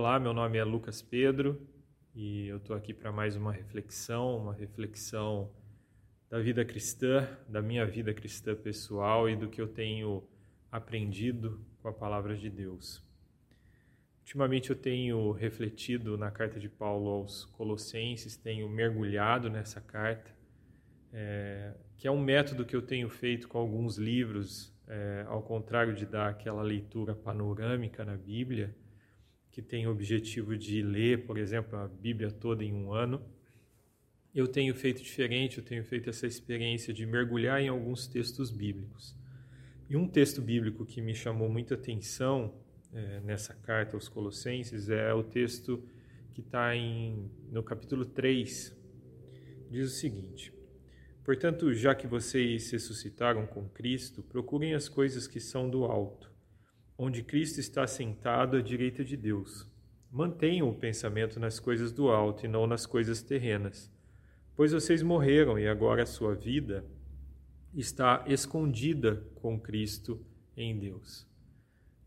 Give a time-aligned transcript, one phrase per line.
[0.00, 1.60] Olá, meu nome é Lucas Pedro
[2.14, 5.50] e eu estou aqui para mais uma reflexão, uma reflexão
[6.30, 10.26] da vida cristã, da minha vida cristã pessoal e do que eu tenho
[10.72, 13.04] aprendido com a palavra de Deus.
[14.20, 20.34] Ultimamente eu tenho refletido na carta de Paulo aos Colossenses, tenho mergulhado nessa carta,
[21.12, 25.94] é, que é um método que eu tenho feito com alguns livros, é, ao contrário
[25.94, 28.74] de dar aquela leitura panorâmica na Bíblia,
[29.60, 33.22] que tem o objetivo de ler, por exemplo, a Bíblia toda em um ano.
[34.34, 39.14] Eu tenho feito diferente, eu tenho feito essa experiência de mergulhar em alguns textos bíblicos.
[39.88, 42.54] E um texto bíblico que me chamou muita atenção
[42.92, 45.84] é, nessa carta aos Colossenses é o texto
[46.32, 46.70] que está
[47.50, 48.74] no capítulo 3.
[49.70, 50.54] Diz o seguinte:
[51.22, 56.29] Portanto, já que vocês ressuscitaram com Cristo, procurem as coisas que são do alto,
[57.02, 59.66] onde Cristo está sentado à direita de Deus.
[60.12, 63.90] Mantenham o pensamento nas coisas do alto e não nas coisas terrenas,
[64.54, 66.84] pois vocês morreram e agora a sua vida
[67.72, 70.20] está escondida com Cristo
[70.54, 71.26] em Deus.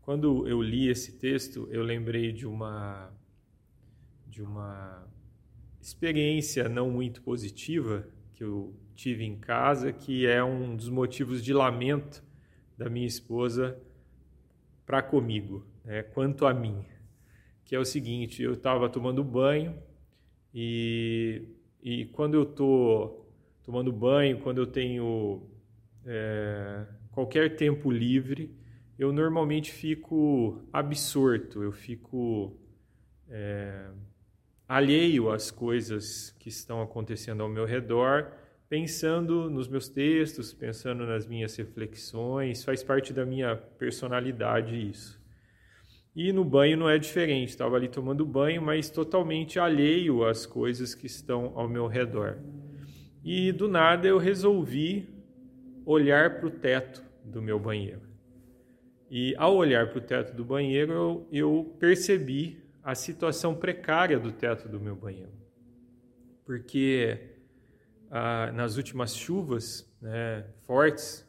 [0.00, 3.12] Quando eu li esse texto, eu lembrei de uma
[4.28, 5.08] de uma
[5.80, 11.52] experiência não muito positiva que eu tive em casa, que é um dos motivos de
[11.52, 12.22] lamento
[12.78, 13.76] da minha esposa
[14.86, 16.84] para comigo, né, quanto a mim,
[17.64, 19.76] que é o seguinte: eu estava tomando banho
[20.52, 21.42] e,
[21.82, 23.28] e quando eu estou
[23.62, 25.42] tomando banho, quando eu tenho
[26.04, 28.54] é, qualquer tempo livre,
[28.98, 32.56] eu normalmente fico absorto, eu fico
[33.28, 33.88] é,
[34.68, 38.32] alheio às coisas que estão acontecendo ao meu redor,
[38.68, 45.22] pensando nos meus textos, pensando nas minhas reflexões, faz parte da minha personalidade isso.
[46.14, 50.94] E no banho não é diferente, estava ali tomando banho, mas totalmente alheio às coisas
[50.94, 52.38] que estão ao meu redor.
[53.24, 55.08] E do nada eu resolvi
[55.84, 58.02] olhar para o teto do meu banheiro.
[59.10, 64.30] E ao olhar para o teto do banheiro, eu, eu percebi a situação precária do
[64.30, 65.32] teto do meu banheiro.
[66.44, 67.33] Porque
[68.10, 71.26] ah, nas últimas chuvas né, fortes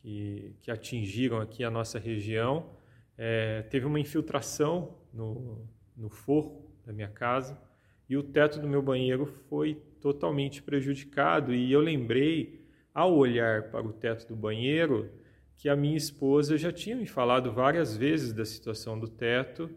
[0.00, 2.70] que, que, atingiram aqui a nossa região,
[3.16, 5.66] é, teve uma infiltração no,
[5.96, 7.60] no forro da minha casa
[8.08, 11.52] e o teto do meu banheiro foi totalmente prejudicado.
[11.52, 15.10] E eu lembrei ao olhar para o teto do banheiro,
[15.56, 19.70] que a minha esposa já tinha me falado várias vezes da situação do teto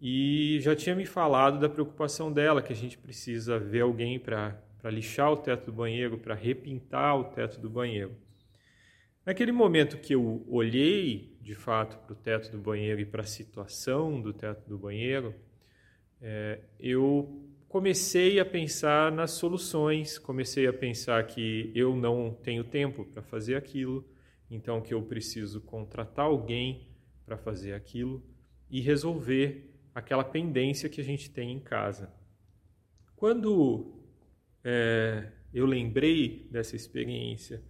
[0.00, 4.58] e já tinha me falado da preocupação dela, que a gente precisa ver alguém para
[4.88, 8.16] lixar o teto do banheiro, para repintar o teto do banheiro.
[9.26, 13.26] Naquele momento que eu olhei de fato para o teto do banheiro e para a
[13.26, 15.34] situação do teto do banheiro,
[16.22, 23.04] é, eu comecei a pensar nas soluções, comecei a pensar que eu não tenho tempo
[23.04, 24.04] para fazer aquilo,
[24.50, 26.88] então que eu preciso contratar alguém
[27.24, 28.22] para fazer aquilo
[28.68, 32.12] e resolver aquela pendência que a gente tem em casa.
[33.14, 33.99] Quando
[34.64, 37.62] é, eu lembrei dessa experiência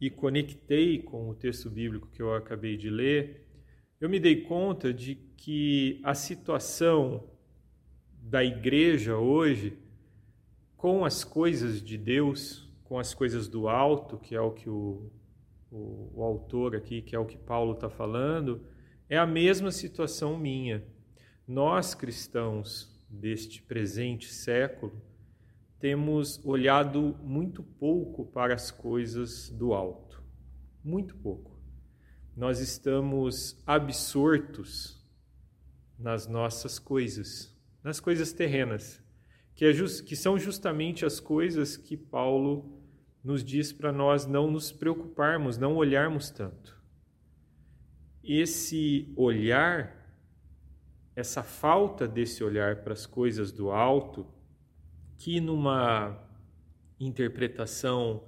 [0.00, 3.46] e conectei com o texto bíblico que eu acabei de ler,
[4.00, 7.28] eu me dei conta de que a situação
[8.20, 9.78] da igreja hoje
[10.76, 15.10] com as coisas de Deus, com as coisas do alto, que é o que o,
[15.70, 18.62] o, o autor aqui, que é o que Paulo está falando,
[19.08, 20.84] é a mesma situação minha.
[21.46, 25.00] Nós cristãos deste presente século
[25.84, 30.24] temos olhado muito pouco para as coisas do alto,
[30.82, 31.60] muito pouco.
[32.34, 35.06] Nós estamos absortos
[35.98, 39.04] nas nossas coisas, nas coisas terrenas,
[39.54, 42.82] que, é just, que são justamente as coisas que Paulo
[43.22, 46.80] nos diz para nós não nos preocuparmos, não olharmos tanto.
[48.24, 49.94] Esse olhar,
[51.14, 54.32] essa falta desse olhar para as coisas do alto,
[55.16, 56.18] que numa
[56.98, 58.22] interpretação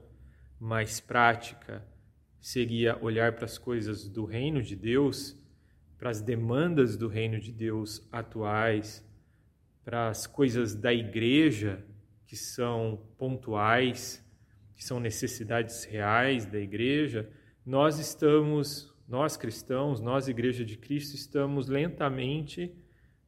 [0.58, 1.86] mais prática
[2.40, 5.36] seria olhar para as coisas do reino de Deus,
[5.98, 9.04] para as demandas do reino de Deus atuais,
[9.84, 11.84] para as coisas da igreja
[12.26, 14.24] que são pontuais,
[14.74, 17.30] que são necessidades reais da igreja,
[17.64, 22.72] nós estamos, nós cristãos, nós igreja de Cristo, estamos lentamente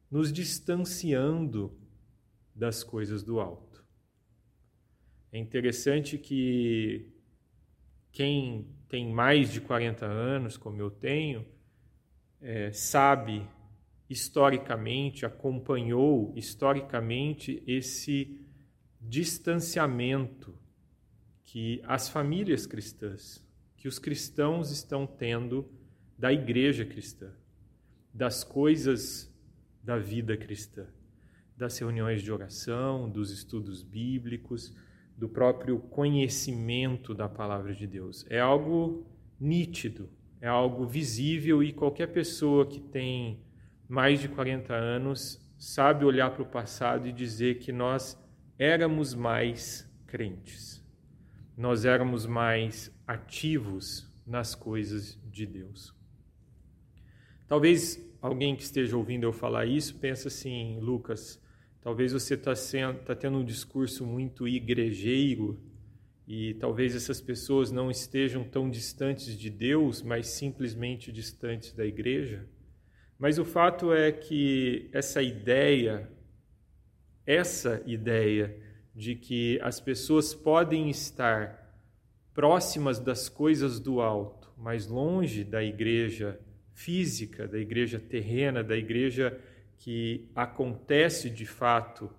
[0.09, 1.77] nos distanciando
[2.59, 3.81] das coisas do alto.
[5.31, 7.09] É interessante que
[8.11, 11.45] quem tem mais de 40 anos, como eu tenho,
[12.41, 13.47] é, sabe
[14.09, 18.41] historicamente, acompanhou historicamente esse
[18.99, 20.53] distanciamento
[21.45, 23.45] que as famílias cristãs,
[23.77, 25.71] que os cristãos estão tendo
[26.17, 27.31] da igreja cristã,
[28.13, 29.33] das coisas
[29.81, 30.87] da vida cristã,
[31.59, 34.73] das reuniões de oração, dos estudos bíblicos,
[35.17, 38.25] do próprio conhecimento da palavra de Deus.
[38.29, 39.05] É algo
[39.37, 40.09] nítido,
[40.39, 43.43] é algo visível e qualquer pessoa que tem
[43.89, 48.17] mais de 40 anos sabe olhar para o passado e dizer que nós
[48.57, 50.81] éramos mais crentes.
[51.57, 55.93] Nós éramos mais ativos nas coisas de Deus.
[57.49, 61.41] Talvez alguém que esteja ouvindo eu falar isso pense assim, Lucas,
[61.81, 62.53] talvez você está
[63.05, 65.59] tá tendo um discurso muito igrejeiro
[66.27, 72.47] e talvez essas pessoas não estejam tão distantes de Deus, mas simplesmente distantes da igreja.
[73.17, 76.09] Mas o fato é que essa ideia,
[77.25, 78.55] essa ideia
[78.95, 81.59] de que as pessoas podem estar
[82.33, 86.39] próximas das coisas do alto, mas longe da igreja
[86.73, 89.37] física, da igreja terrena, da igreja
[89.79, 92.09] que acontece de fato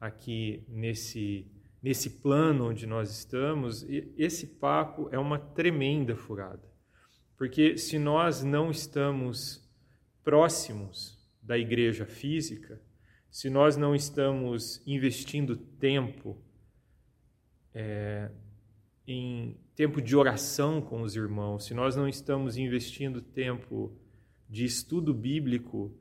[0.00, 1.50] aqui nesse
[1.82, 3.86] nesse plano onde nós estamos,
[4.18, 6.68] esse papo é uma tremenda furada.
[7.36, 9.64] Porque se nós não estamos
[10.24, 12.82] próximos da igreja física,
[13.30, 16.36] se nós não estamos investindo tempo
[17.72, 18.32] é,
[19.06, 23.96] em tempo de oração com os irmãos, se nós não estamos investindo tempo
[24.48, 25.96] de estudo bíblico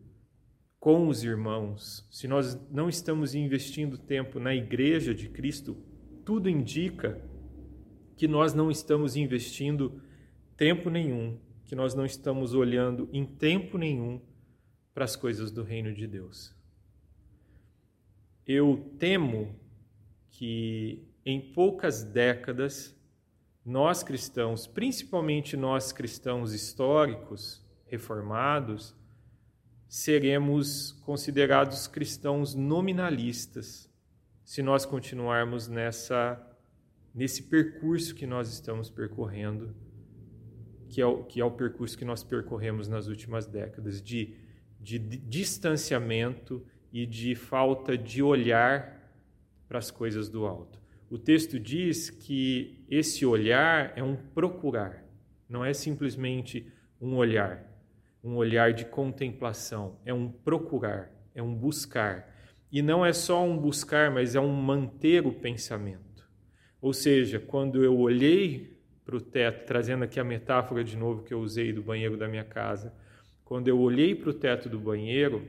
[0.85, 5.75] com os irmãos, se nós não estamos investindo tempo na igreja de Cristo,
[6.23, 7.19] tudo indica
[8.15, 9.99] que nós não estamos investindo
[10.55, 14.21] tempo nenhum, que nós não estamos olhando em tempo nenhum
[14.93, 16.55] para as coisas do reino de Deus.
[18.45, 19.55] Eu temo
[20.29, 22.95] que em poucas décadas
[23.65, 28.95] nós cristãos, principalmente nós cristãos históricos, reformados,
[29.87, 33.89] seremos considerados cristãos nominalistas
[34.43, 36.41] se nós continuarmos nessa
[37.13, 39.73] nesse percurso que nós estamos percorrendo,
[40.89, 44.35] que é o, que é o percurso que nós percorremos nas últimas décadas de,
[44.81, 46.61] de, de distanciamento
[46.91, 49.01] e de falta de olhar
[49.65, 50.77] para as coisas do alto.
[51.09, 55.05] O texto diz que esse olhar é um procurar,
[55.47, 57.74] não é simplesmente um olhar
[58.25, 62.33] um olhar de contemplação, é um procurar, é um buscar.
[62.71, 66.27] E não é só um buscar, mas é um manter o pensamento.
[66.81, 71.33] Ou seja, quando eu olhei para o teto, trazendo aqui a metáfora de novo que
[71.33, 72.91] eu usei do banheiro da minha casa,
[73.43, 75.47] quando eu olhei para o teto do banheiro,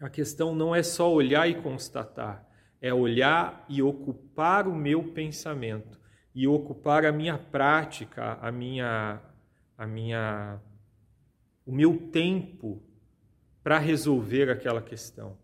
[0.00, 2.48] a questão não é só olhar e constatar,
[2.80, 5.98] é olhar e ocupar o meu pensamento
[6.32, 9.20] e ocupar a minha prática, a minha
[9.76, 10.60] a minha
[11.66, 12.80] o meu tempo
[13.62, 15.36] para resolver aquela questão.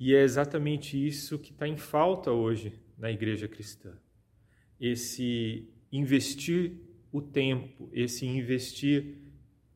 [0.00, 3.92] E é exatamente isso que está em falta hoje na igreja cristã.
[4.80, 6.72] Esse investir
[7.12, 9.18] o tempo, esse investir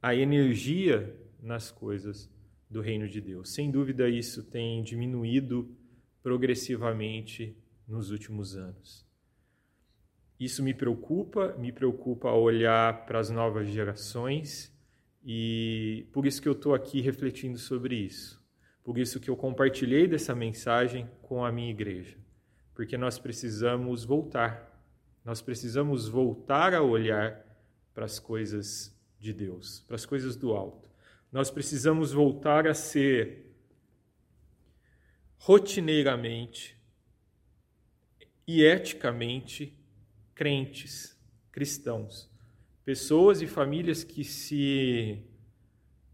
[0.00, 2.30] a energia nas coisas
[2.70, 3.52] do reino de Deus.
[3.52, 5.76] Sem dúvida, isso tem diminuído
[6.22, 7.54] progressivamente
[7.86, 9.04] nos últimos anos.
[10.40, 14.72] Isso me preocupa, me preocupa olhar para as novas gerações
[15.24, 18.42] e por isso que eu estou aqui refletindo sobre isso.
[18.82, 22.18] Por isso que eu compartilhei dessa mensagem com a minha igreja.
[22.74, 24.68] Porque nós precisamos voltar.
[25.24, 27.46] Nós precisamos voltar a olhar
[27.94, 30.90] para as coisas de Deus, para as coisas do alto.
[31.30, 33.54] Nós precisamos voltar a ser
[35.38, 36.76] rotineiramente
[38.46, 39.78] e eticamente
[40.34, 41.16] crentes,
[41.52, 42.31] cristãos
[42.84, 45.22] pessoas e famílias que se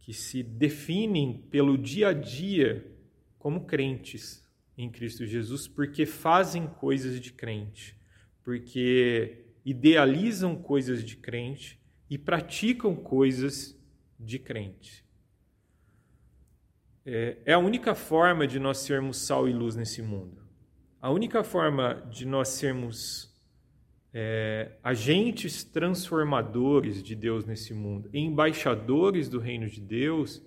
[0.00, 2.90] que se definem pelo dia a dia
[3.38, 4.42] como crentes
[4.76, 7.94] em Cristo Jesus porque fazem coisas de crente,
[8.42, 13.78] porque idealizam coisas de crente e praticam coisas
[14.18, 15.04] de crente.
[17.04, 20.42] É, é a única forma de nós sermos sal e luz nesse mundo.
[21.00, 23.27] A única forma de nós sermos
[24.12, 30.42] é, agentes transformadores de Deus nesse mundo, embaixadores do reino de Deus,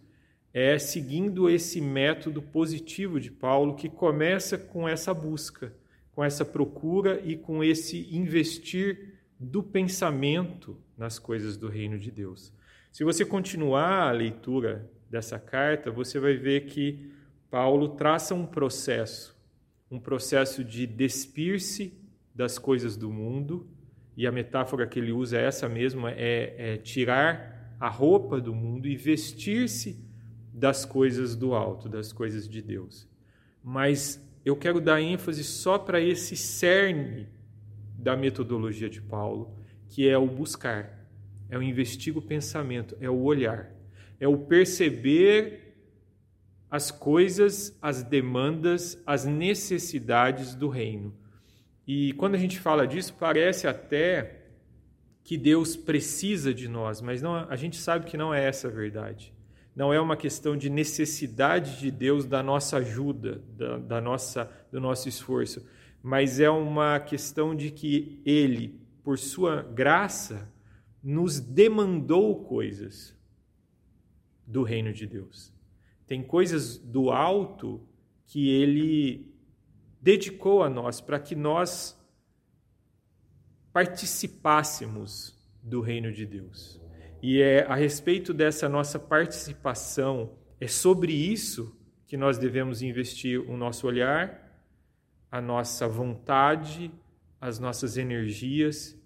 [0.53, 5.74] é seguindo esse método positivo de Paulo que começa com essa busca,
[6.12, 12.53] com essa procura e com esse investir do pensamento nas coisas do reino de Deus.
[12.91, 17.12] Se você continuar a leitura dessa carta, você vai ver que
[17.50, 19.36] Paulo traça um processo,
[19.89, 22.00] um processo de despir-se
[22.41, 23.67] das coisas do mundo,
[24.17, 28.51] e a metáfora que ele usa é essa mesma, é, é tirar a roupa do
[28.51, 30.03] mundo e vestir-se
[30.51, 33.07] das coisas do alto, das coisas de Deus.
[33.63, 37.27] Mas eu quero dar ênfase só para esse cerne
[37.95, 39.55] da metodologia de Paulo,
[39.88, 41.07] que é o buscar,
[41.48, 43.71] é o investigar o pensamento, é o olhar,
[44.19, 45.75] é o perceber
[46.71, 51.21] as coisas, as demandas, as necessidades do reino.
[51.93, 54.45] E quando a gente fala disso, parece até
[55.25, 58.71] que Deus precisa de nós, mas não, a gente sabe que não é essa a
[58.71, 59.33] verdade.
[59.75, 64.79] Não é uma questão de necessidade de Deus da nossa ajuda, da, da nossa, do
[64.79, 65.67] nosso esforço,
[66.01, 70.50] mas é uma questão de que Ele, por sua graça,
[71.03, 73.13] nos demandou coisas
[74.48, 75.51] do reino de Deus.
[76.07, 77.86] Tem coisas do alto
[78.25, 79.29] que Ele
[80.01, 81.98] dedicou a nós para que nós
[83.72, 86.81] participássemos do reino de Deus.
[87.22, 91.77] E é a respeito dessa nossa participação, é sobre isso
[92.08, 94.60] que nós devemos investir o nosso olhar,
[95.31, 96.91] a nossa vontade,
[97.39, 99.00] as nossas energias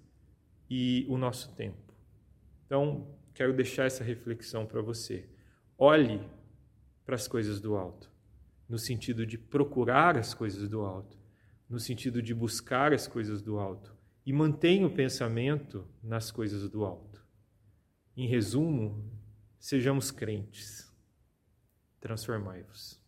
[0.69, 1.93] e o nosso tempo.
[2.65, 5.29] Então, quero deixar essa reflexão para você.
[5.77, 6.21] Olhe
[7.05, 8.14] para as coisas do alto
[8.67, 11.17] no sentido de procurar as coisas do alto,
[11.69, 13.95] no sentido de buscar as coisas do alto,
[14.25, 17.23] e mantenha o pensamento nas coisas do alto.
[18.17, 19.11] Em resumo,
[19.59, 20.91] sejamos crentes,
[21.99, 23.04] transformai-vos.